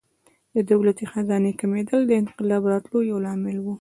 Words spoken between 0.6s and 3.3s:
دولتي خزانې کمېدل د انقلاب راتلو یو